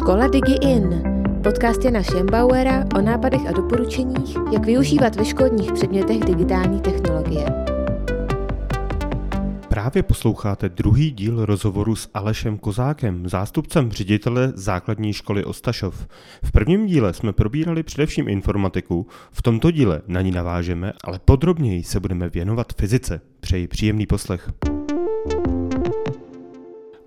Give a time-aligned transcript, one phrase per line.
[0.00, 1.02] Škola DigiIn.
[1.42, 7.46] Podcast Jana Schembauera o nápadech a doporučeních, jak využívat ve školních předmětech digitální technologie.
[9.68, 16.06] Právě posloucháte druhý díl rozhovoru s Alešem Kozákem, zástupcem ředitele základní školy Ostašov.
[16.42, 21.82] V prvním díle jsme probírali především informatiku, v tomto díle na ní navážeme, ale podrobněji
[21.82, 23.20] se budeme věnovat fyzice.
[23.40, 24.50] Přeji příjemný poslech.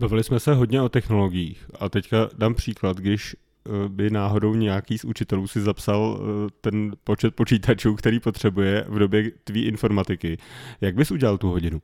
[0.04, 4.98] Bavili jsme se hodně o technologiích a teďka dám příklad, když eh, by náhodou nějaký
[4.98, 10.38] z učitelů si zapsal eh, ten počet počítačů, který potřebuje v době tvý informatiky.
[10.82, 11.82] Jak bys udělal tu hodinu?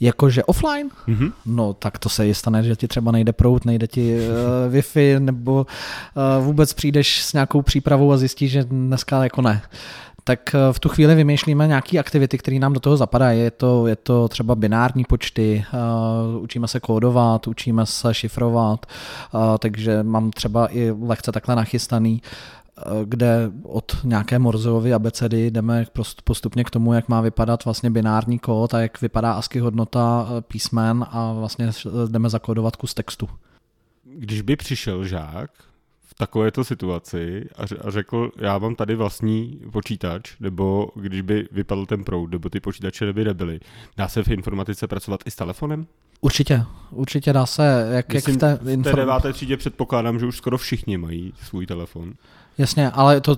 [0.00, 0.90] Jakože offline?
[1.08, 1.32] Mm-hmm.
[1.46, 5.66] No tak to se stane, že ti třeba nejde prout, nejde ti uh, Wi-Fi, nebo
[6.36, 9.62] uh, vůbec přijdeš s nějakou přípravou a zjistíš, že dneska jako ne
[10.24, 13.40] tak v tu chvíli vymýšlíme nějaké aktivity, které nám do toho zapadají.
[13.40, 15.64] Je to, je to třeba binární počty,
[16.34, 18.86] uh, učíme se kódovat, učíme se šifrovat,
[19.34, 22.22] uh, takže mám třeba i lehce takhle nachystaný
[23.04, 25.86] kde od nějaké Morzeovy abecedy jdeme
[26.24, 31.06] postupně k tomu, jak má vypadat vlastně binární kód a jak vypadá ASCII hodnota písmen
[31.10, 31.70] a vlastně
[32.08, 33.28] jdeme zakodovat kus textu.
[34.04, 35.50] Když by přišel žák
[36.18, 37.48] takovéto situaci
[37.84, 42.60] a řekl, já mám tady vlastní počítač, nebo když by vypadl ten proud, nebo ty
[42.60, 43.60] počítače by nebyly,
[43.96, 45.86] dá se v informatice pracovat i s telefonem?
[46.24, 47.88] Určitě, určitě dá se.
[47.90, 51.32] Jak, Myslím, jak v té, v té deváté třídě předpokládám, že už skoro všichni mají
[51.42, 52.14] svůj telefon.
[52.58, 53.36] Jasně, ale to,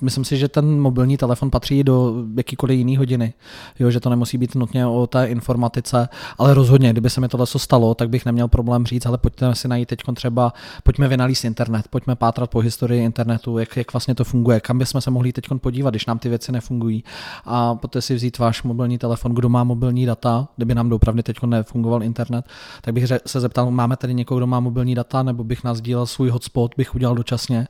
[0.00, 3.32] myslím si, že ten mobilní telefon patří do jakýkoliv jiný hodiny.
[3.78, 6.08] Jo, že to nemusí být nutně o té informatice,
[6.38, 9.68] ale rozhodně, kdyby se mi tohle stalo, tak bych neměl problém říct, ale pojďme si
[9.68, 10.52] najít teď třeba,
[10.82, 15.00] pojďme vynalíst internet, pojďme pátrat po historii internetu, jak, jak vlastně to funguje, kam bychom
[15.00, 17.04] se mohli teď podívat, když nám ty věci nefungují.
[17.44, 21.36] A poté si vzít váš mobilní telefon, kdo má mobilní data, kdyby nám doopravdy teď
[21.46, 22.44] nefungoval internet,
[22.80, 26.28] tak bych se zeptal, máme tady někoho, kdo má mobilní data, nebo bych nazdílel svůj
[26.28, 27.68] hotspot, bych udělal dočasně.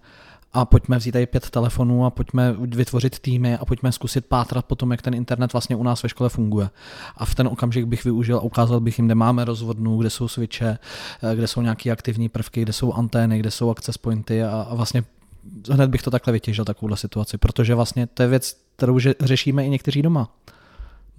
[0.52, 4.74] A pojďme vzít tady pět telefonů a pojďme vytvořit týmy a pojďme zkusit pátrat po
[4.74, 6.70] tom, jak ten internet vlastně u nás ve škole funguje.
[7.16, 10.28] A v ten okamžik bych využil a ukázal bych jim, kde máme rozvodnu, kde jsou
[10.28, 10.78] switche,
[11.22, 14.74] eh, kde jsou nějaké aktivní prvky, kde jsou antény, kde jsou access pointy a, a
[14.74, 15.04] vlastně
[15.70, 19.70] hned bych to takhle vytěžil, takovouhle situaci, protože vlastně to je věc, kterou řešíme i
[19.70, 20.28] někteří doma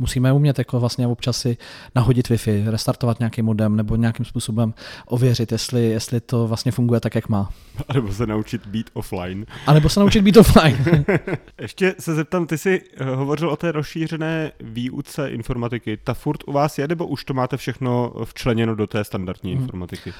[0.01, 1.57] musíme umět jako vlastně občas si
[1.95, 4.73] nahodit Wi-Fi, restartovat nějaký modem nebo nějakým způsobem
[5.05, 7.49] ověřit, jestli, jestli to vlastně funguje tak, jak má.
[7.87, 9.45] A nebo se naučit být offline.
[9.67, 11.05] A nebo se naučit být offline.
[11.61, 15.97] Ještě se zeptám, ty jsi eh, hovořil o té rozšířené výuce informatiky.
[16.03, 19.61] Ta furt u vás je, nebo už to máte všechno včleněno do té standardní hmm.
[19.61, 20.13] informatiky?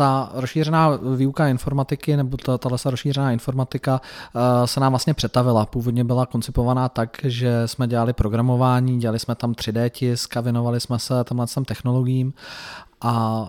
[0.00, 5.66] Ta rozšířená výuka informatiky nebo ta, tahle rozšířená informatika uh, se nám vlastně přetavila.
[5.66, 10.80] Původně byla koncipovaná tak, že jsme dělali programování, dělali jsme tam 3D tisk a věnovali
[10.80, 12.32] jsme se tamhle technologiím
[13.02, 13.46] a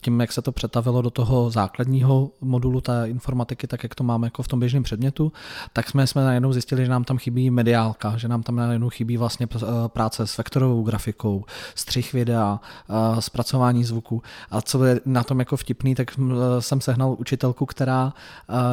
[0.00, 4.26] tím, jak se to přetavilo do toho základního modulu té informatiky, tak jak to máme
[4.26, 5.32] jako v tom běžném předmětu,
[5.72, 9.16] tak jsme, jsme najednou zjistili, že nám tam chybí mediálka, že nám tam najednou chybí
[9.16, 11.44] vlastně e, práce s vektorovou grafikou,
[11.74, 14.22] střih videa, e, zpracování zvuku.
[14.50, 18.12] A co je na tom jako vtipný, tak e, jsem sehnal učitelku, která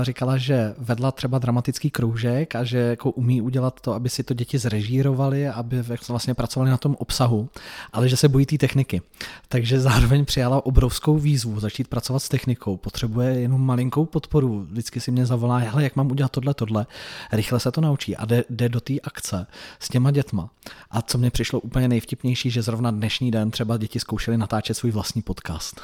[0.01, 4.33] říkala, že vedla třeba dramatický kroužek a že jako umí udělat to, aby si to
[4.33, 7.49] děti zrežírovali, aby vlastně pracovali na tom obsahu,
[7.93, 9.01] ale že se bojí té techniky.
[9.47, 12.77] Takže za zároveň přijala obrovskou výzvu začít pracovat s technikou.
[12.77, 14.67] Potřebuje jenom malinkou podporu.
[14.71, 16.85] Vždycky si mě zavolá, hele, jak mám udělat tohle, tohle.
[17.31, 19.47] Rychle se to naučí a jde, jde do té akce
[19.79, 20.49] s těma dětma.
[20.91, 24.91] A co mě přišlo úplně nejvtipnější, že zrovna dnešní den třeba děti zkoušely natáčet svůj
[24.91, 25.81] vlastní podcast.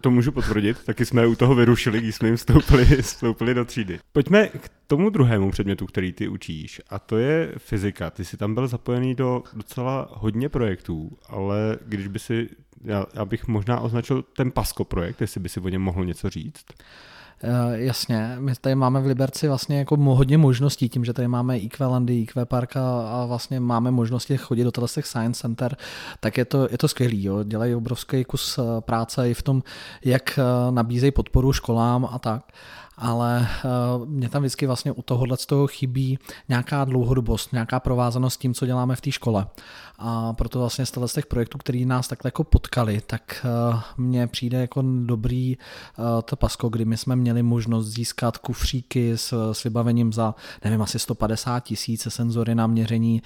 [0.00, 3.98] To můžu potvrdit, taky jsme u toho vyrušili, když jsme jim vstoupili, vstoupili do třídy.
[4.12, 8.10] Pojďme k tomu druhému předmětu, který ty učíš, a to je fyzika.
[8.10, 12.48] Ty jsi tam byl zapojený do docela hodně projektů, ale když by si,
[12.84, 16.30] já, já bych možná označil ten PASCO projekt, jestli by si o něm mohl něco
[16.30, 16.64] říct.
[17.44, 21.58] Uh, jasně, my tady máme v Liberci vlastně jako hodně možností, tím, že tady máme
[21.58, 22.80] IQ Landy, IQ Park a,
[23.10, 25.76] a vlastně máme možnosti chodit do těchto Science Center,
[26.20, 27.24] tak je to, je to skvělý.
[27.24, 27.42] Jo.
[27.42, 29.62] Dělají obrovský kus eh, práce i v tom,
[30.04, 32.42] jak eh, nabízejí podporu školám a tak
[32.96, 33.48] ale
[33.98, 38.38] uh, mě tam vždycky vlastně u tohohle z toho chybí nějaká dlouhodobost, nějaká provázanost s
[38.38, 39.46] tím, co děláme v té škole.
[39.98, 44.60] A proto vlastně z těch projektů, který nás takhle jako potkali, tak uh, mně přijde
[44.60, 50.12] jako dobrý uh, to pasko, kdy my jsme měli možnost získat kufříky s, s vybavením
[50.12, 50.34] za,
[50.64, 53.22] nevím, asi 150 tisíc senzory na měření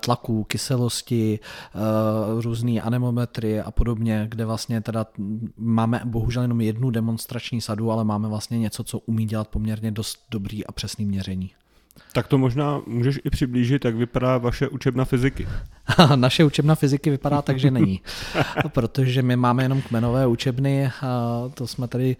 [0.00, 1.40] tlaku, kyselosti,
[2.40, 5.06] různé anemometry a podobně, kde vlastně teda
[5.56, 10.26] máme bohužel jenom jednu demonstrační sadu, ale máme vlastně něco, co umí dělat poměrně dost
[10.30, 11.50] dobrý a přesný měření.
[12.12, 15.48] Tak to možná můžeš i přiblížit, jak vypadá vaše učebna fyziky.
[16.14, 18.00] Naše učebna fyziky vypadá tak, že není.
[18.68, 22.16] Protože my máme jenom kmenové učebny, a to jsme tady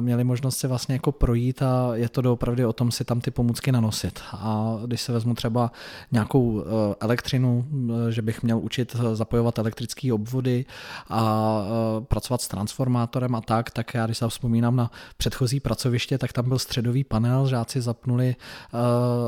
[0.00, 3.30] měli možnost se vlastně jako projít a je to doopravdy o tom si tam ty
[3.30, 4.20] pomůcky nanosit.
[4.32, 5.72] A když se vezmu třeba
[6.12, 6.64] nějakou e,
[7.00, 7.64] elektřinu,
[8.08, 10.64] e, že bych měl učit zapojovat elektrické obvody
[11.08, 11.62] a
[12.00, 16.48] pracovat s transformátorem a tak, tak já když se vzpomínám na předchozí pracoviště, tak tam
[16.48, 18.36] byl středový panel, žáci zapnuli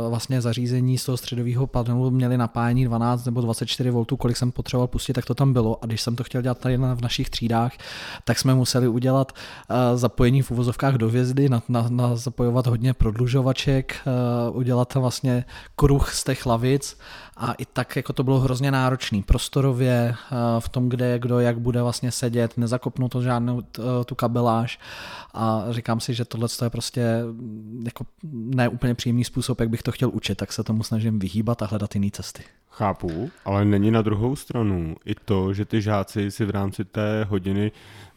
[0.08, 4.52] vlastně zařízení z toho středového panelu, měli napájení 12 nebo 20 24 V, kolik jsem
[4.52, 5.78] potřeboval pustit, tak to tam bylo.
[5.82, 7.72] A když jsem to chtěl dělat tady v našich třídách,
[8.24, 12.94] tak jsme museli udělat uh, zapojení v uvozovkách do hvězdy, na, na, na zapojovat hodně
[12.94, 13.96] prodlužovaček,
[14.50, 15.44] uh, udělat vlastně
[15.76, 16.98] kruh z těch lavic
[17.36, 20.14] a i tak jako to bylo hrozně náročný prostorově
[20.58, 23.62] v tom, kde kdo jak bude vlastně sedět, nezakopnu to žádnou
[24.06, 24.78] tu kabeláž
[25.34, 29.82] a říkám si, že tohle je prostě mm, jako ne úplně příjemný způsob, jak bych
[29.82, 32.42] to chtěl učit, tak se tomu snažím vyhýbat a hledat jiné cesty.
[32.70, 37.24] Chápu, ale není na druhou stranu i to, že ty žáci si v rámci té
[37.24, 37.72] hodiny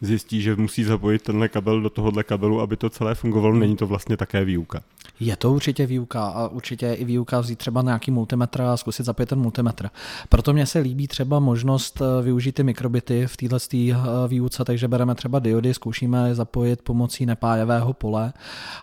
[0.05, 3.87] zjistí, že musí zapojit tenhle kabel do tohohle kabelu, aby to celé fungovalo, není to
[3.87, 4.81] vlastně také výuka.
[5.19, 9.05] Je to určitě výuka a určitě je i výuka vzít třeba nějaký multimetr a zkusit
[9.05, 9.89] zapojit ten multimetr.
[10.29, 13.95] Proto mě se líbí třeba možnost eh, využít ty mikrobity v této eh,
[14.27, 18.33] výuce, takže bereme třeba diody, zkoušíme je zapojit pomocí nepájevého pole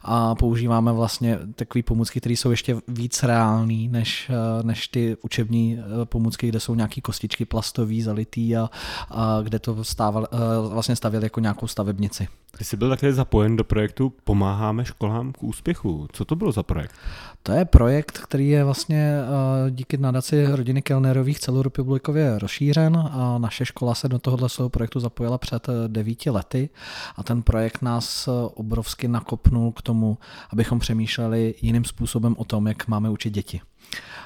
[0.03, 5.79] a používáme vlastně takové pomůcky, které jsou ještě víc reální než, eh, než ty učební
[6.05, 8.71] pomůcky, kde jsou nějaké kostičky plastový, zalitý a,
[9.11, 10.29] a kde to stával,
[10.69, 12.29] vlastně stavěli jako nějakou stavebnici.
[12.59, 16.09] Ty jsi byl také zapojen do projektu Pomáháme školám k úspěchu.
[16.13, 16.95] Co to bylo za projekt?
[17.43, 23.65] To je projekt, který je vlastně eh, díky nadaci rodiny Kellnerových celorepublikově rozšířen a naše
[23.65, 26.69] škola se do tohohle svého projektu zapojila před eh, devíti lety
[27.17, 30.19] a ten projekt nás eh, obrovsky nakopnul k tomu,
[30.51, 33.61] abychom přemýšleli jiným způsobem o tom, jak máme učit děti.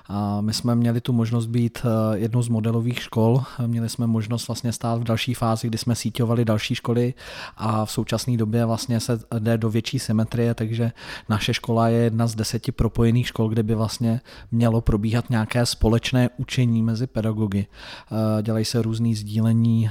[0.08, 4.48] A my jsme měli tu možnost být eh, jednou z modelových škol, měli jsme možnost
[4.48, 7.14] vlastně stát v další fázi, kdy jsme síťovali další školy
[7.56, 10.92] a v současné době vlastně se jde do větší symetrie, takže
[11.28, 14.20] naše škola je jedna z deseti propojených škol, kde by vlastně
[14.52, 17.66] mělo probíhat nějaké společné učení mezi pedagogy.
[17.66, 19.90] Eh, dělají se různý sdílení,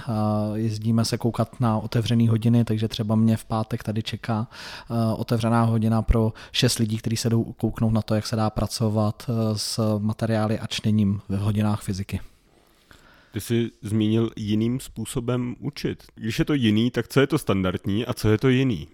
[0.53, 4.47] jezdíme se koukat na otevřené hodiny, takže třeba mě v pátek tady čeká
[4.89, 8.49] eh, otevřená hodina pro šest lidí, kteří se jdou kouknout na to, jak se dá
[8.49, 9.64] pracovat s
[9.99, 12.19] materiály a čtením ve hodinách fyziky.
[13.35, 16.03] Ty jsi zmínil jiným způsobem učit.
[16.15, 18.87] Když je to jiný, tak co je to standardní a co je to jiný?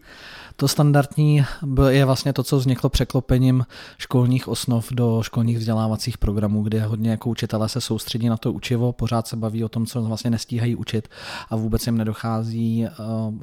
[0.56, 1.44] To standardní
[1.88, 3.66] je vlastně to, co vzniklo překlopením
[3.98, 8.94] školních osnov do školních vzdělávacích programů, kde hodně jako učitelé se soustředí na to učivo,
[8.94, 11.08] pořád se baví o tom, co vlastně nestíhají učit
[11.50, 12.90] a vůbec jim nedochází, eh,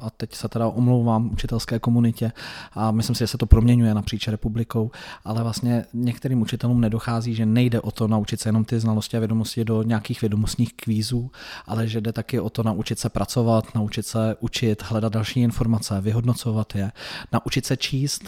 [0.01, 2.31] a teď se teda omlouvám učitelské komunitě
[2.73, 4.91] a myslím si, že se to proměňuje napříč republikou,
[5.25, 9.19] ale vlastně některým učitelům nedochází, že nejde o to naučit se jenom ty znalosti a
[9.19, 11.31] vědomosti do nějakých vědomostních kvízů,
[11.65, 16.01] ale že jde taky o to naučit se pracovat, naučit se učit, hledat další informace,
[16.01, 16.91] vyhodnocovat je,
[17.31, 18.25] naučit se číst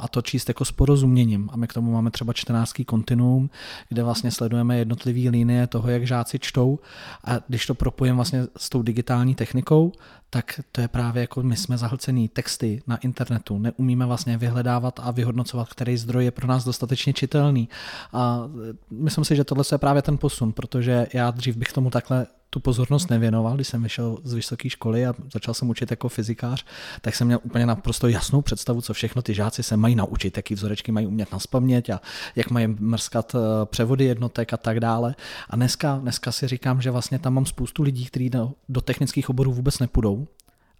[0.00, 1.50] a to číst jako s porozuměním.
[1.52, 2.72] A my k tomu máme třeba 14.
[2.86, 3.50] kontinuum,
[3.88, 6.78] kde vlastně sledujeme jednotlivé linie toho, jak žáci čtou
[7.24, 9.92] a když to propojím vlastně s tou digitální technikou,
[10.34, 15.10] tak to je právě jako my jsme zahlcený texty na internetu, neumíme vlastně vyhledávat a
[15.10, 17.68] vyhodnocovat, který zdroj je pro nás dostatečně čitelný.
[18.12, 18.48] A
[18.90, 22.60] myslím si, že tohle je právě ten posun, protože já dřív bych tomu takhle tu
[22.60, 26.64] pozornost nevěnoval, když jsem vyšel z vysoké školy a začal jsem učit jako fyzikář,
[27.00, 30.54] tak jsem měl úplně naprosto jasnou představu, co všechno ty žáci se mají naučit, jaký
[30.54, 32.00] vzorečky mají umět naspamět a
[32.36, 35.14] jak mají mrskat eh, převody jednotek a tak dále.
[35.50, 39.30] A dneska, dneska si říkám, že vlastně tam mám spoustu lidí, kteří do, do technických
[39.30, 40.26] oborů vůbec nepůjdou,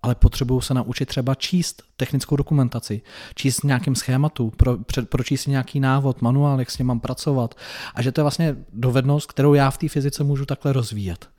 [0.02, 3.02] ale potřebují se naučit třeba číst technickou dokumentaci,
[3.34, 7.54] číst nějakým schématu, pro, před, pročíst nějaký návod, manuál, jak s ním mám pracovat.
[7.94, 11.32] A že to je vlastně dovednost, kterou já v té fyzice můžu takhle rozvíjet.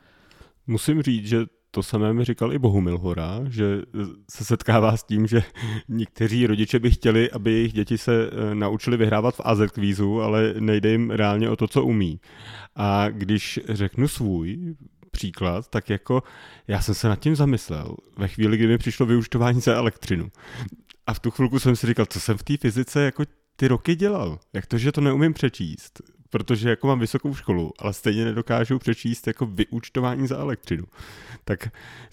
[0.67, 3.81] Musím říct, že to samé mi říkal i Bohumil Hora, že
[4.31, 5.43] se setkává s tím, že
[5.87, 10.53] někteří rodiče by chtěli, aby jejich děti se eh, naučili vyhrávat v AZ kvízu, ale
[10.59, 12.19] nejde jim reálně o to, co umí.
[12.75, 14.75] A když řeknu svůj
[15.11, 16.23] příklad, tak jako
[16.67, 20.31] já jsem se nad tím zamyslel ve chvíli, kdy mi přišlo vyučtování za elektřinu.
[21.07, 23.23] A v tu chvilku jsem si říkal, co jsem v té fyzice jako
[23.55, 24.39] ty roky dělal.
[24.53, 26.01] Jak to, že to neumím přečíst?
[26.33, 30.83] Protože jako mám vysokou školu, ale stejně nedokážu přečíst jako vyučtování za elektřinu.
[31.45, 31.67] Tak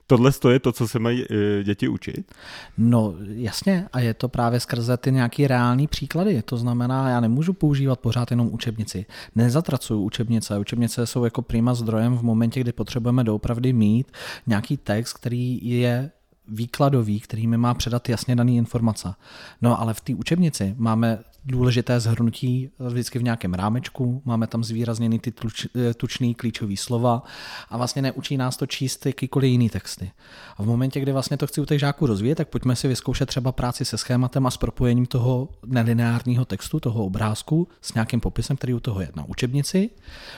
[0.06, 2.34] tohle je to, co se mají e, děti učit?
[2.78, 6.42] No jasně a je to právě skrze ty nějaký reální příklady.
[6.42, 9.06] To znamená, já nemůžu používat pořád jenom učebnici.
[9.34, 10.58] Nezatracuju učebnice.
[10.58, 14.12] Učebnice jsou jako prima zdrojem v momentě, kdy potřebujeme doopravdy mít
[14.46, 16.10] nějaký text, který je
[16.48, 19.14] výkladový, který mi má předat jasně daný informace.
[19.62, 25.18] No ale v té učebnici máme důležité zhrnutí vždycky v nějakém rámečku, máme tam zvýrazněny
[25.18, 25.66] ty tuč,
[25.96, 27.22] tučný klíčové slova
[27.68, 30.10] a vlastně neučí nás to číst jakýkoliv jiný texty.
[30.56, 33.26] A v momentě, kdy vlastně to chci u těch žáků rozvíjet, tak pojďme si vyzkoušet
[33.26, 38.56] třeba práci se schématem a s propojením toho nelineárního textu, toho obrázku s nějakým popisem,
[38.56, 39.90] který u toho je na učebnici.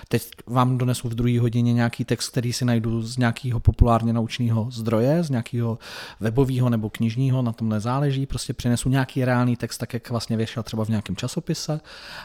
[0.09, 4.71] Teď vám donesu v druhé hodině nějaký text, který si najdu z nějakého populárně naučného
[4.71, 5.79] zdroje, z nějakého
[6.21, 10.63] webového nebo knižního, na tom nezáleží, prostě přinesu nějaký reálný text, tak jak vlastně vyšel
[10.63, 11.81] třeba v nějakém časopise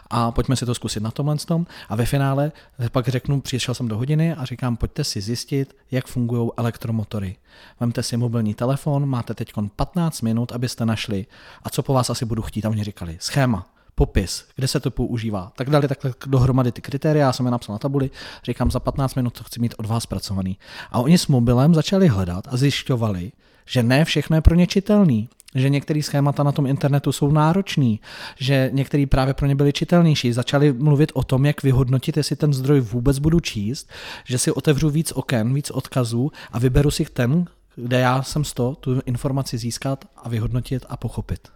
[0.10, 1.68] a pojďme si to zkusit na tomhle tom.
[1.90, 2.52] A ve finále
[2.92, 7.36] pak řeknu, přišel jsem do hodiny a říkám, pojďte si zjistit, jak fungují elektromotory.
[7.80, 11.26] Vemte si mobilní telefon, máte teď 15 minut, abyste našli,
[11.64, 14.92] a co po vás asi budu chtít, a oni říkali, schéma, popis, kde se to
[14.92, 15.52] používá.
[15.56, 18.10] Tak dali takhle dohromady ty kritéria, já jsem je napsal na tabuli,
[18.44, 20.58] říkám, za 15 minut to chci mít od vás zpracovaný.
[20.92, 23.32] A oni s mobilem začali hledat a zjišťovali,
[23.66, 28.00] že ne všechno je pro ně čitelný že některé schémata na tom internetu jsou náročný,
[28.40, 30.34] že některý právě pro ně byly čitelnější.
[30.34, 33.90] Začali mluvit o tom, jak vyhodnotit, jestli ten zdroj vůbec budu číst,
[34.26, 38.54] že si otevřu víc oken, víc odkazů a vyberu si ten, kde já jsem z
[38.54, 41.48] to, tu informaci získat a vyhodnotit a pochopit.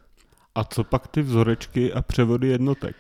[0.55, 2.95] A co pak ty vzorečky a převody jednotek?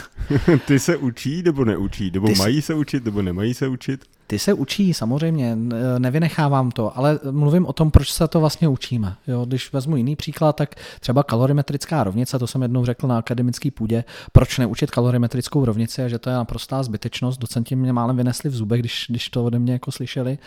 [0.66, 2.10] ty se učí nebo neučí?
[2.10, 4.04] Nebo ty mají se učit nebo nemají se učit?
[4.26, 5.56] Ty se učí, samozřejmě,
[5.98, 9.16] nevynechávám to, ale mluvím o tom, proč se to vlastně učíme.
[9.26, 13.70] Jo, když vezmu jiný příklad, tak třeba kalorimetrická rovnice, to jsem jednou řekl na akademické
[13.70, 17.40] půdě, proč neučit kalorimetrickou rovnici a že to je naprostá zbytečnost.
[17.40, 20.38] Docenti mě málem vynesli v zubech, když, když to ode mě jako slyšeli.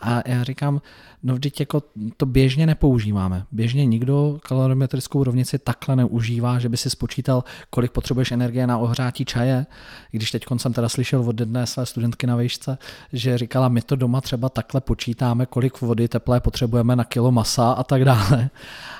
[0.00, 0.80] A já říkám,
[1.22, 1.82] no vždyť jako
[2.16, 3.44] to běžně nepoužíváme.
[3.52, 9.24] Běžně nikdo kalorimetrickou rovnici takhle neužívá, že by si spočítal, kolik potřebuješ energie na ohřátí
[9.24, 9.66] čaje.
[10.10, 12.78] Když teď jsem teda slyšel od jedné své studentky na výšce,
[13.12, 17.72] že říkala, my to doma třeba takhle počítáme, kolik vody teplé potřebujeme na kilo masa
[17.72, 18.50] a tak dále.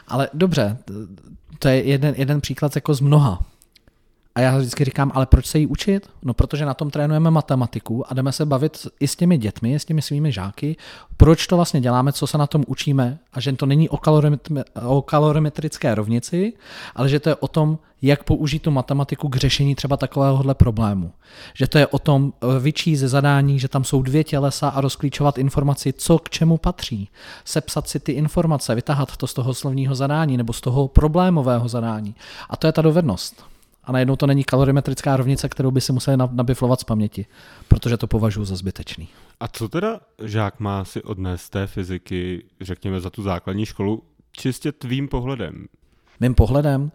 [0.09, 0.79] Ale dobře,
[1.59, 3.43] to je jeden, jeden příklad jako z mnoha.
[4.37, 6.11] A já vždycky říkám, ale proč se jí učit?
[6.23, 9.85] No protože na tom trénujeme matematiku a jdeme se bavit i s těmi dětmi, s
[9.85, 10.77] těmi svými žáky,
[11.17, 14.65] proč to vlastně děláme, co se na tom učíme a že to není o, kalorimetri-
[14.87, 16.53] o kalorimetrické rovnici,
[16.95, 21.13] ale že to je o tom, jak použít tu matematiku k řešení třeba takovéhohle problému.
[21.55, 24.81] Že to je o tom eh, vyčíst ze zadání, že tam jsou dvě tělesa a
[24.81, 27.09] rozklíčovat informaci, co k čemu patří.
[27.45, 32.15] Sepsat si ty informace, vytahat to z toho slovního zadání nebo z toho problémového zadání.
[32.51, 33.54] A to je ta dovednost
[33.87, 37.27] a najednou to není kalorimetrická rovnice, kterou by si museli nabiflovat z paměti,
[37.69, 39.09] protože to považuji za zbytečný.
[39.41, 44.73] A co teda žák má si odnést té fyziky, řekněme, za tu základní školu, čistě
[44.73, 45.67] tvým pohledem?
[46.21, 46.91] Mým pohledem?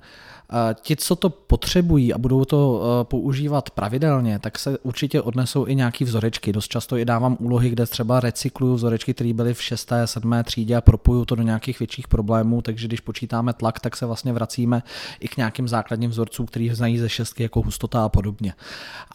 [0.82, 5.76] Ti, co to potřebují a budou to eh, používat pravidelně, tak se určitě odnesou i
[5.76, 6.54] nějaký vzorečky.
[6.54, 9.92] Dost často i dávám úlohy, kde třeba recykluju vzorečky, které byly v 6.
[9.92, 10.36] a 7.
[10.44, 14.34] třídě a propoju to do nějakých větších problémů, takže když počítáme tlak, tak se vlastně
[14.34, 14.84] vracíme
[15.20, 18.54] i k nějakým základním vzorcům, který znají ze šestky jako hustota a podobně.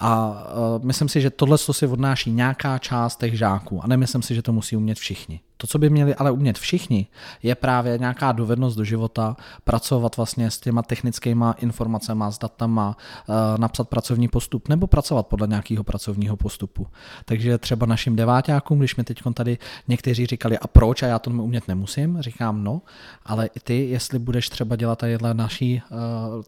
[0.00, 0.30] A
[0.78, 4.42] uh, myslím si, že tohle si odnáší nějaká část těch žáků a nemyslím si, že
[4.42, 5.40] to musí umět všichni.
[5.56, 7.06] To, co by měli ale umět všichni,
[7.42, 12.96] je právě nějaká dovednost do života, pracovat vlastně s těma technickými informacemi, s datama,
[13.28, 16.86] eh, napsat pracovní postup nebo pracovat podle nějakého pracovního postupu.
[17.24, 19.58] Takže třeba našim deváťákům, když mi teď tady
[19.88, 22.82] někteří říkali, a proč, a já to umět nemusím, říkám no,
[23.26, 25.96] ale i ty, jestli budeš třeba dělat tadyhle naší eh,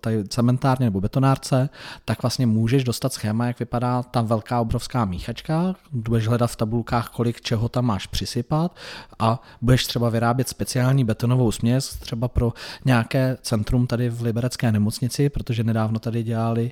[0.00, 1.68] tady cementárně nebo betonárce,
[2.04, 7.08] tak vlastně můžeš dostat schéma, jak vypadá ta velká obrovská míchačka, budeš hledat v tabulkách,
[7.08, 8.76] kolik čeho tam máš přisypat,
[9.19, 12.53] a budeš třeba vyrábět speciální betonovou směs třeba pro
[12.85, 16.71] nějaké centrum tady v Liberecké nemocnici, protože nedávno tady dělali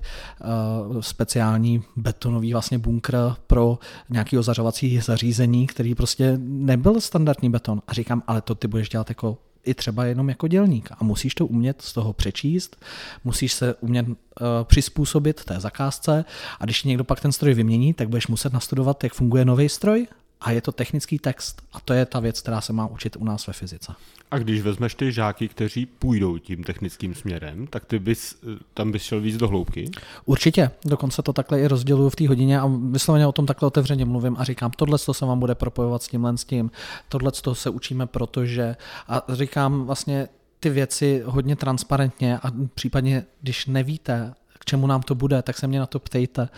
[0.90, 3.14] uh, speciální betonový vlastně bunkr
[3.47, 3.78] pro
[4.09, 7.83] nějaký ozařovací zařízení, který prostě nebyl standardní beton.
[7.88, 10.88] A říkám, ale to ty budeš dělat jako i třeba jenom jako dělník.
[10.99, 12.76] A musíš to umět z toho přečíst,
[13.25, 14.14] musíš se umět uh,
[14.64, 16.25] přizpůsobit té zakázce.
[16.61, 20.07] A když někdo pak ten stroj vymění, tak budeš muset nastudovat, jak funguje nový stroj
[20.44, 21.62] a je to technický text.
[21.72, 23.92] A to je ta věc, která se má učit u nás ve fyzice.
[24.30, 28.36] A když vezmeš ty žáky, kteří půjdou tím technickým směrem, tak ty bys
[28.74, 29.90] tam bys šel víc do hloubky?
[30.24, 34.04] Určitě, dokonce to takhle i rozděluju v té hodině a vysloveně o tom takhle otevřeně
[34.04, 36.70] mluvím a říkám, tohle se vám bude propojovat s tímhle s tím,
[37.08, 38.76] tohle se učíme, protože
[39.08, 40.28] a říkám vlastně
[40.60, 44.34] ty věci hodně transparentně a případně, když nevíte
[44.64, 46.49] k čemu nám to bude, tak se mě na to ptejte.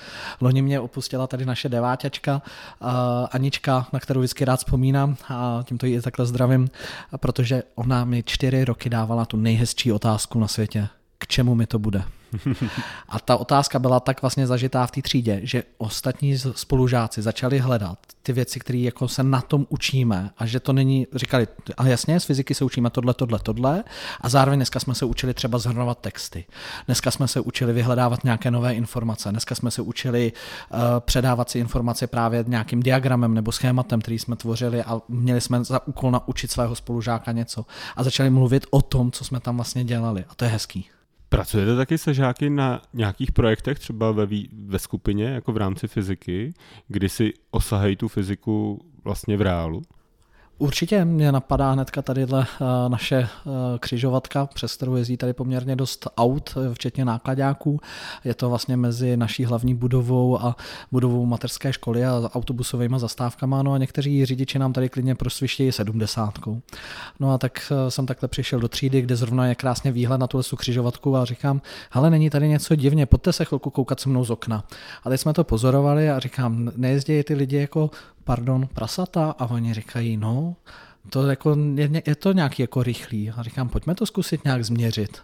[0.40, 2.42] Loni mě opustila tady naše deváťačka
[2.80, 2.88] uh,
[3.30, 6.68] Anička, na kterou vždycky rád vzpomínám a tímto ji takhle zdravím,
[7.16, 10.88] protože ona mi čtyři roky dávala tu nejhezčí otázku na světě.
[11.18, 12.02] K čemu mi to bude?
[13.08, 17.98] A ta otázka byla tak vlastně zažitá v té třídě, že ostatní spolužáci začali hledat
[18.22, 22.20] ty věci, které jako se na tom učíme a že to není, říkali, a jasně,
[22.20, 23.84] z fyziky se učíme tohle, tohle, tohle
[24.20, 26.44] a zároveň dneska jsme se učili třeba zhrnovat texty.
[26.86, 29.30] Dneska jsme se učili vyhledávat nějaké nové informace.
[29.30, 34.36] Dneska jsme se učili uh, předávat si informace právě nějakým diagramem nebo schématem, který jsme
[34.36, 37.66] tvořili a měli jsme za úkol naučit svého spolužáka něco.
[37.96, 40.24] A začali mluvit o tom, co jsme tam vlastně dělali.
[40.28, 40.95] A to je hezký.
[41.36, 44.26] Pracujete taky se žáky na nějakých projektech, třeba ve,
[44.66, 46.54] ve skupině, jako v rámci fyziky,
[46.88, 49.82] kdy si osahají tu fyziku vlastně v reálu?
[50.58, 53.28] Určitě mě napadá hnedka tadyhle eh, naše eh,
[53.80, 57.80] křižovatka, přes kterou jezdí tady poměrně dost aut, eh, včetně nákladáků.
[58.24, 60.56] Je to vlastně mezi naší hlavní budovou a
[60.92, 63.62] budovou mateřské školy a autobusovými zastávkama.
[63.62, 66.62] No a někteří řidiči nám tady klidně prosvištějí sedmdesátkou.
[67.20, 70.44] No a tak jsem takhle přišel do třídy, kde zrovna je krásně výhled na tuhle
[70.56, 71.60] křižovatku a říkám,
[71.92, 74.64] ale není tady něco divně, pojďte se chvilku koukat se mnou z okna.
[75.04, 77.90] A teď jsme to pozorovali a říkám, nejezdí ty lidi jako
[78.26, 79.34] pardon, prasata?
[79.38, 80.56] A oni říkají, no,
[81.10, 83.30] to jako, je, je to nějaký jako rychlý.
[83.30, 85.22] A říkám, pojďme to zkusit nějak změřit.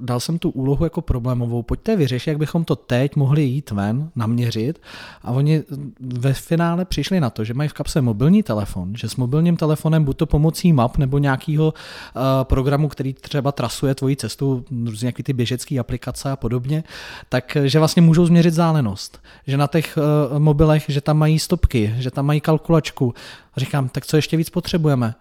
[0.00, 4.10] Dal jsem tu úlohu jako problémovou, pojďte vyřešit, jak bychom to teď mohli jít ven,
[4.16, 4.80] naměřit.
[5.22, 5.62] A oni
[6.00, 10.04] ve finále přišli na to, že mají v kapse mobilní telefon, že s mobilním telefonem
[10.04, 15.22] buď to pomocí map nebo nějakého uh, programu, který třeba trasuje tvoji cestu, různě nějaký
[15.22, 16.84] ty běžecké aplikace a podobně,
[17.28, 19.20] tak že vlastně můžou změřit zálenost.
[19.46, 19.98] Že na těch
[20.32, 23.14] uh, mobilech, že tam mají stopky, že tam mají kalkulačku.
[23.56, 25.14] A říkám, tak co ještě víc potřebujeme?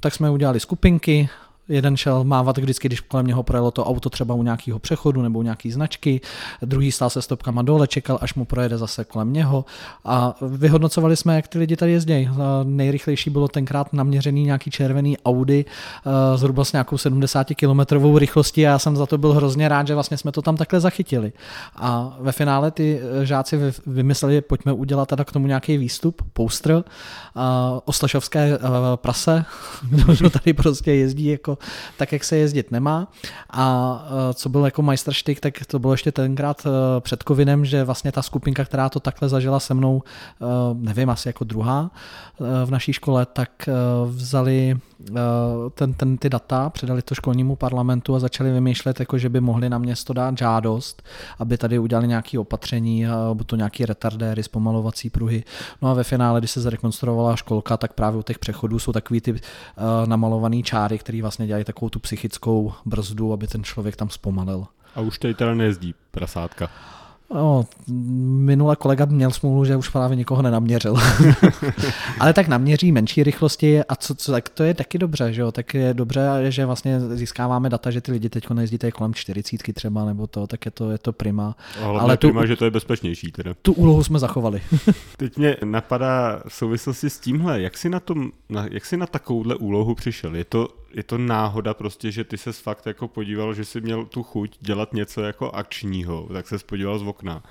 [0.00, 1.28] tak jsme udělali skupinky,
[1.68, 5.38] jeden šel mávat vždycky, když kolem něho projelo to auto třeba u nějakého přechodu nebo
[5.38, 6.20] u nějaký značky,
[6.62, 9.64] druhý stál se stopkama dole, čekal, až mu projede zase kolem něho
[10.04, 12.28] a vyhodnocovali jsme, jak ty lidi tady jezdí.
[12.64, 18.70] Nejrychlejší bylo tenkrát naměřený nějaký červený Audi eh, zhruba s nějakou 70 km rychlostí a
[18.70, 21.32] já jsem za to byl hrozně rád, že vlastně jsme to tam takhle zachytili.
[21.76, 26.72] A ve finále ty eh, žáci vymysleli, pojďme udělat teda k tomu nějaký výstup, poster,
[26.74, 26.82] uh,
[27.84, 28.58] oslašovské
[28.96, 29.44] prase,
[30.18, 31.51] kdo tady prostě jezdí jako
[31.96, 33.08] tak, jak se jezdit nemá.
[33.50, 37.84] A e, co byl jako majstrštyk, tak to bylo ještě tenkrát e, před covidem, že
[37.84, 40.44] vlastně ta skupinka, která to takhle zažila se mnou, e,
[40.74, 41.90] nevím, asi jako druhá
[42.64, 43.68] v naší škole, tak
[44.06, 44.76] vzali
[45.74, 49.68] ten, ten, ty data, předali to školnímu parlamentu a začali vymýšlet, jako že by mohli
[49.68, 51.02] na město dát žádost,
[51.38, 55.44] aby tady udělali nějaké opatření, nebo to nějaký retardéry, zpomalovací pruhy.
[55.82, 59.20] No a ve finále, když se zrekonstruovala školka, tak právě u těch přechodů jsou takový
[59.20, 59.38] ty uh,
[60.06, 64.66] namalované čáry, které vlastně dělají takovou tu psychickou brzdu, aby ten člověk tam zpomalil.
[64.94, 66.70] A už tady teda nejezdí prasátka.
[67.34, 70.96] No, minule kolega měl smůlu, že už právě nikoho nenaměřil.
[72.20, 75.52] Ale tak naměří menší rychlosti a co, co, tak to je taky dobře, že jo?
[75.52, 80.04] Tak je dobře, že vlastně získáváme data, že ty lidi teď nejezdí kolem 40 třeba
[80.04, 81.56] nebo to, tak je to, je to prima.
[81.82, 83.54] Ale, Ale tu, prima, že to je bezpečnější teda.
[83.62, 84.62] Tu úlohu jsme zachovali.
[85.16, 89.06] teď mě napadá v souvislosti s tímhle, jak jsi na, tom, na, jak jsi na
[89.06, 90.36] takovouhle úlohu přišel?
[90.36, 94.04] Je to je to náhoda prostě, že ty se fakt jako podíval, že jsi měl
[94.04, 97.42] tu chuť dělat něco jako akčního, tak se podíval z okna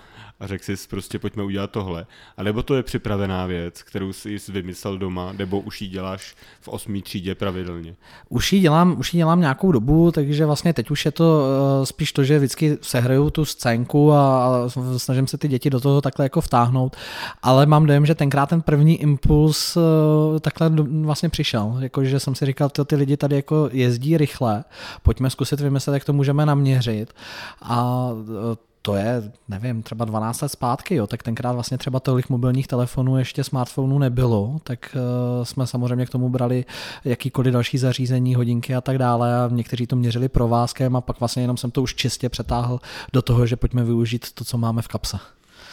[0.42, 2.06] a řekl si prostě pojďme udělat tohle.
[2.38, 6.68] A nebo to je připravená věc, kterou jsi vymyslel doma, nebo už ji děláš v
[6.68, 7.96] osmý třídě pravidelně?
[8.30, 11.44] Už ji dělám, už ji dělám nějakou dobu, takže vlastně teď už je to
[11.80, 14.52] uh, spíš to, že vždycky sehraju tu scénku a,
[14.98, 16.96] snažím se ty děti do toho takhle jako vtáhnout,
[17.44, 19.84] ale mám dojem, že tenkrát ten první impuls uh,
[20.40, 20.70] takhle
[21.02, 24.64] vlastně přišel, jakože jsem si říkal, ty lidi tady jako jezdí rychle,
[25.04, 27.14] pojďme zkusit vymyslet, jak to můžeme naměřit
[27.62, 32.30] a uh, to je, nevím, třeba 12 let zpátky, jo, tak tenkrát vlastně třeba tolik
[32.30, 36.66] mobilních telefonů, ještě smartphonů nebylo, tak uh, jsme samozřejmě k tomu brali
[37.06, 41.44] jakýkoliv další zařízení, hodinky a tak dále a někteří to měřili provázkem a pak vlastně
[41.44, 42.80] jenom jsem to už čistě přetáhl
[43.14, 45.20] do toho, že pojďme využít to, co máme v kapse.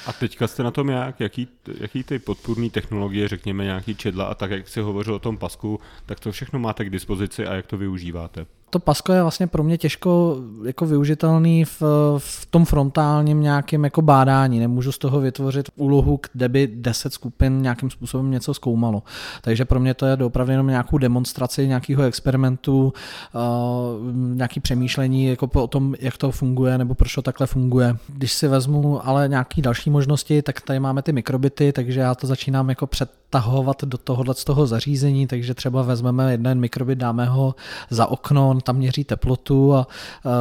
[0.07, 1.21] A teďka jste na tom jak?
[1.21, 1.49] Jaký,
[1.81, 5.81] jaký ty podpůrné technologie, řekněme nějaký čedla a tak, jak si hovořil o tom pasku,
[6.07, 8.47] tak to všechno máte k dispozici a jak to využíváte?
[8.71, 11.83] To pasko je vlastně pro mě těžko jako využitelný v,
[12.19, 14.61] v tom frontálním nějakém jako bádání.
[14.61, 19.03] Nemůžu z toho vytvořit úlohu, kde by 10 skupin nějakým způsobem něco zkoumalo.
[19.43, 22.93] Takže pro mě to je opravdu jenom nějakou demonstraci nějakého experimentu,
[23.35, 27.97] uh, nějaký přemýšlení jako o tom, jak to funguje nebo proč to takhle funguje.
[28.09, 32.27] Když si vezmu ale nějaké další možnosti, tak tady máme ty mikrobity, takže já to
[32.27, 37.55] začínám jako přetahovat do tohohle z toho zařízení, takže třeba vezmeme jeden mikrobit, dáme ho
[37.91, 39.87] za okno, on tam měří teplotu a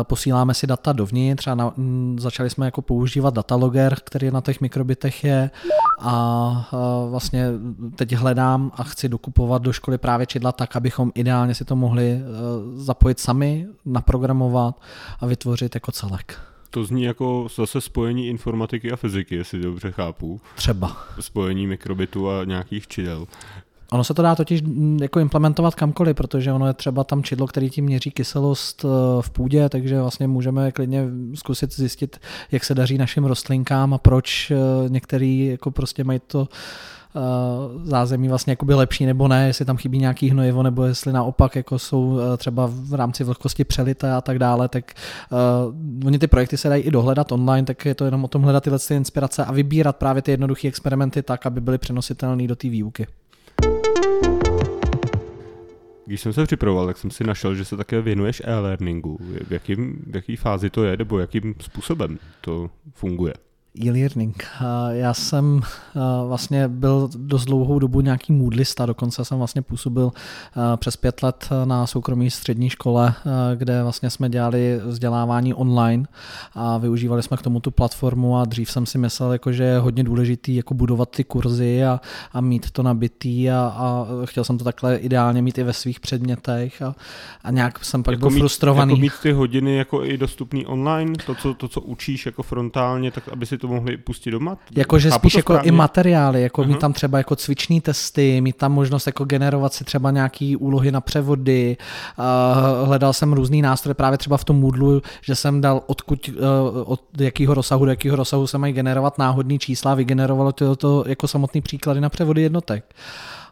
[0.03, 1.73] posíláme si data dovnitř a na,
[2.17, 5.49] začali jsme jako používat datalogger, který na těch mikrobitech je
[5.99, 6.69] a
[7.09, 7.45] vlastně
[7.95, 12.19] teď hledám a chci dokupovat do školy právě čidla tak, abychom ideálně si to mohli
[12.75, 14.81] zapojit sami, naprogramovat
[15.19, 16.39] a vytvořit jako celek.
[16.69, 20.41] To zní jako zase spojení informatiky a fyziky, jestli dobře chápu.
[20.55, 20.97] Třeba.
[21.19, 23.27] Spojení mikrobitu a nějakých čidel.
[23.91, 27.47] Ono se to dá totiž mm, jako implementovat kamkoliv, protože ono je třeba tam čidlo,
[27.47, 32.17] který tím měří kyselost eh, v půdě, takže vlastně můžeme klidně zkusit zjistit,
[32.51, 34.55] jak se daří našim rostlinkám a proč eh,
[34.89, 36.47] některý jako prostě mají to
[37.15, 37.19] eh,
[37.83, 41.79] zázemí vlastně jakoby lepší nebo ne, jestli tam chybí nějaký hnojivo, nebo jestli naopak jako
[41.79, 44.91] jsou třeba v rámci vlhkosti přelité a tak dále, tak
[45.31, 48.41] uh, oni ty projekty se dají i dohledat online, tak je to jenom o tom
[48.41, 52.55] hledat tyhle ty inspirace a vybírat právě ty jednoduché experimenty tak, aby byly přenositelné do
[52.55, 53.07] té výuky.
[56.07, 59.17] Když jsem se připravoval, tak jsem si našel, že se také věnuješ e-learningu.
[59.47, 63.33] V, jakým, v jaký fázi to je, nebo jakým způsobem to funguje?
[63.85, 64.45] E-learning.
[64.89, 65.61] Já jsem
[66.27, 70.11] vlastně byl dost dlouhou dobu nějaký moodlista, dokonce jsem vlastně působil
[70.75, 73.13] přes pět let na soukromé střední škole,
[73.55, 76.05] kde vlastně jsme dělali vzdělávání online
[76.53, 79.79] a využívali jsme k tomu tu platformu a dřív jsem si myslel, jako, že je
[79.79, 84.57] hodně důležitý jako budovat ty kurzy a, a mít to nabitý a, a chtěl jsem
[84.57, 86.95] to takhle ideálně mít i ve svých předmětech a,
[87.43, 88.91] a nějak jsem pak jako byl mít, frustrovaný.
[88.91, 93.11] Jako mít ty hodiny jako i dostupný online, to co, to, co učíš jako frontálně,
[93.11, 94.57] tak aby si to to mohli pustit doma?
[94.75, 95.67] Jakože spíš jako správně?
[95.67, 96.67] i materiály, jako uh-huh.
[96.67, 100.91] mít tam třeba jako cviční testy, mít tam možnost jako generovat si třeba nějaký úlohy
[100.91, 101.77] na převody.
[102.19, 106.35] Uh, hledal jsem různý nástroje právě třeba v tom Moodlu, že jsem dal odkud, uh,
[106.85, 111.27] od jakého rozsahu do jakého rozsahu se mají generovat náhodný čísla, vygenerovalo to, to jako
[111.27, 112.95] samotný příklady na převody jednotek.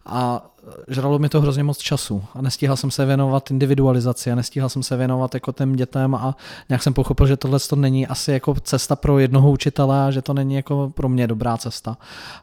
[0.05, 0.45] A
[0.87, 4.83] žralo mi to hrozně moc času a nestíhal jsem se věnovat individualizaci a nestíhal jsem
[4.83, 6.37] se věnovat jako těm dětem a
[6.69, 10.21] nějak jsem pochopil, že tohle to není asi jako cesta pro jednoho učitele a že
[10.21, 11.97] to není jako pro mě dobrá cesta.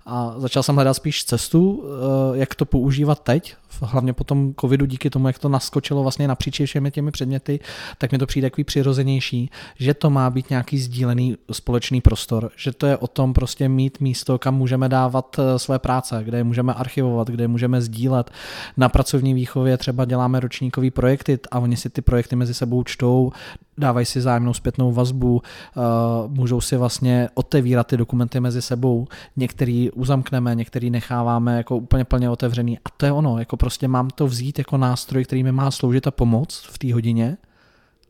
[0.07, 4.87] A začal jsem hledat spíš cestu, eh, jak to používat teď, hlavně po tom covidu
[4.87, 7.61] díky tomu, jak to naskočilo vlastně napříč všemi těmi předměty,
[7.99, 12.73] tak mi to přijde takový přirozenější, že to má být nějaký sdílený společný prostor, že
[12.73, 16.45] to je o tom prostě mít místo, kam můžeme dávat eh, své práce, kde je
[16.45, 18.31] můžeme archivovat, kde je můžeme sdílet sdílet.
[18.77, 23.33] Na pracovní výchově třeba děláme ročníkový projekty a oni si ty projekty mezi sebou čtou,
[23.79, 25.81] dávají si zájemnou zpětnou vazbu, eh,
[26.29, 29.07] můžou si vlastně otevírat ty dokumenty mezi sebou.
[29.37, 32.79] Některý uzamkneme, některý necháváme jako úplně plně otevřený.
[32.79, 36.07] A to je ono, jako prostě mám to vzít jako nástroj, který mi má sloužit
[36.07, 37.37] a pomoct v té hodině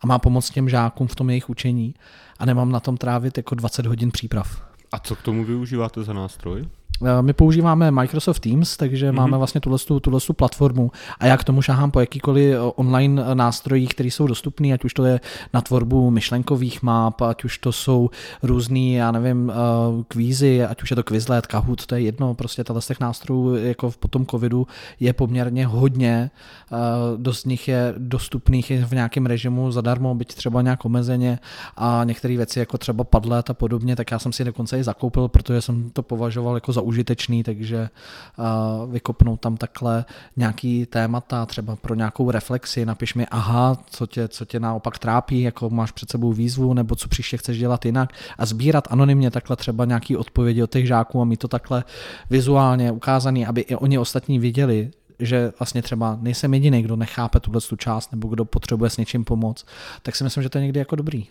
[0.01, 1.95] a má pomoct těm žákům v tom jejich učení
[2.39, 4.63] a nemám na tom trávit jako 20 hodin příprav.
[4.93, 6.67] A co k tomu využíváte za nástroj?
[7.05, 9.17] Eh, my používáme Microsoft Teams, takže mm-hmm.
[9.17, 13.35] máme vlastně tuhle, tuhle platformu a já k tomu šahám po jakýkoliv eh, online eh,
[13.35, 15.21] nástrojích, které jsou dostupné, ať už to je
[15.55, 18.11] na tvorbu myšlenkových map, ať už to jsou
[18.43, 19.53] různý, já nevím,
[20.09, 23.91] kvízy, ať už je to Quizlet, Kahoot, to je jedno, prostě z těch nástrojů jako
[23.91, 24.67] v potom covidu
[25.01, 26.31] je poměrně hodně,
[27.17, 31.39] dost z nich je dostupných v nějakém režimu zadarmo, byť třeba nějak omezeně
[31.77, 35.29] a některé věci jako třeba Padlet a podobně, tak já jsem si dokonce i zakoupil,
[35.29, 37.89] protože jsem to považoval jako za užitečný, takže
[38.91, 40.05] vykopnout tam takhle
[40.37, 45.41] nějaký témata, třeba pro nějakou reflexi, napiš mi, aha, co tě, co tě naopak trápí,
[45.41, 48.13] jako máš před sebou výzvu, nebo co příště chceš dělat jinak.
[48.39, 51.85] A sbírat anonymně takhle třeba nějaký odpovědi od těch žáků a mít to takhle
[52.31, 57.61] vizuálně ukázaný, aby i oni ostatní viděli, že vlastně třeba nejsem jediný, kdo nechápe tuhle
[57.61, 59.67] tu část nebo kdo potřebuje s něčím pomoct,
[60.03, 61.27] tak si myslím, že to je někdy jako dobrý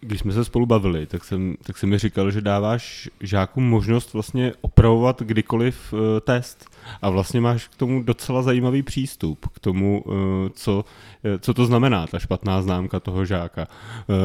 [0.00, 4.12] když jsme se spolu bavili, tak jsem, tak jsem mi říkal, že dáváš žákům možnost
[4.12, 6.64] vlastně opravovat kdykoliv uh, test
[7.02, 10.14] a vlastně máš k tomu docela zajímavý přístup, k tomu, uh,
[10.52, 10.84] co,
[11.24, 13.66] uh, co to znamená, ta špatná známka toho žáka.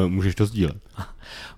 [0.08, 0.76] Můžeš to sdílet?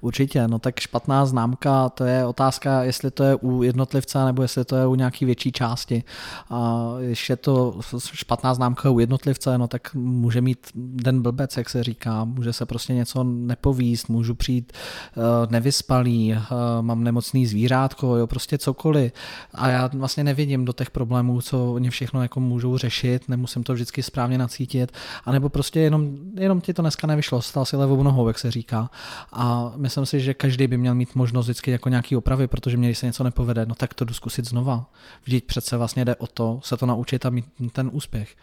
[0.01, 4.65] Určitě, no tak špatná známka, to je otázka, jestli to je u jednotlivce nebo jestli
[4.65, 6.05] to je u nějaký větší části.
[6.51, 11.71] A když je to špatná známka u jednotlivce, no tak může mít den blbec, jak
[11.71, 14.73] se říká, může se prostě něco nepovíst, můžu přijít
[15.17, 16.39] uh, nevyspalý, uh,
[16.81, 19.13] mám nemocný zvířátko, jo, prostě cokoliv.
[19.55, 23.75] A já vlastně nevidím do těch problémů, co oni všechno jako můžou řešit, nemusím to
[23.75, 24.93] vždycky správně nacítit,
[25.25, 28.91] anebo prostě jenom, jenom ti to dneska nevyšlo, stal si levou nohou, jak se říká.
[29.33, 32.89] A myslím si, že každý by měl mít možnost vždycky jako nějaký opravy, protože mě,
[32.89, 34.91] když se něco nepovede, no tak to jdu zkusit znova.
[35.25, 38.37] Vždyť přece vlastně jde o to se to naučit a mít ten úspěch.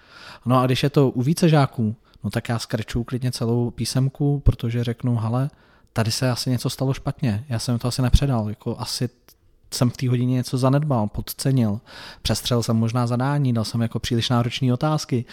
[0.45, 4.39] No a když je to u více žáků, no tak já skrču klidně celou písemku,
[4.39, 5.49] protože řeknu, hele,
[5.93, 9.09] tady se asi něco stalo špatně, já jsem to asi nepředal, jako asi
[9.73, 11.79] jsem v té hodině něco zanedbal, podcenil,
[12.21, 15.25] přestřel jsem možná zadání, dal jsem jako příliš náročné otázky.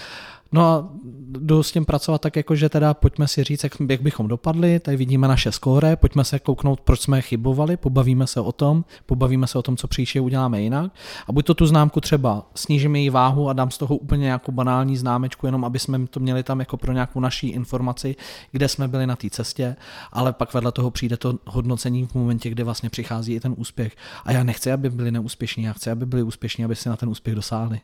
[0.52, 0.88] No a
[1.28, 4.80] jdu s tím pracovat tak, jako že teda pojďme si říct, jak, jak bychom dopadli,
[4.80, 9.46] tady vidíme naše skóre, pojďme se kouknout, proč jsme chybovali, pobavíme se o tom, pobavíme
[9.46, 10.92] se o tom, co příště uděláme jinak.
[11.28, 14.52] A buď to tu známku třeba snížíme její váhu a dám z toho úplně nějakou
[14.52, 18.16] banální známečku, jenom aby jsme to měli tam jako pro nějakou naší informaci,
[18.52, 19.76] kde jsme byli na té cestě,
[20.12, 23.96] ale pak vedle toho přijde to hodnocení v momentě, kdy vlastně přichází i ten úspěch.
[24.24, 27.08] A já nechci, aby byli neúspěšní, já chci, aby byli úspěšní, aby si na ten
[27.08, 27.80] úspěch dosáhli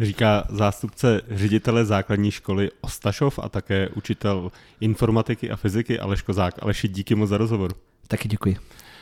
[0.00, 6.54] říká zástupce ředitele základní školy Ostašov a také učitel informatiky a fyziky Aleš Kozák.
[6.62, 7.72] Aleši, díky moc za rozhovor.
[8.08, 8.56] Taky děkuji.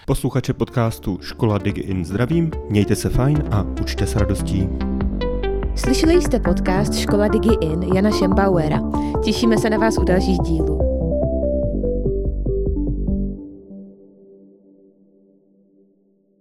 [0.07, 4.69] Posluchače podcastu Škola DigIn zdravím, mějte se fajn a učte s radostí.
[5.77, 8.81] Slyšeli jste podcast Škola DigiIn Jana Šembauera.
[9.25, 10.94] Těšíme se na vás u dalších dílů.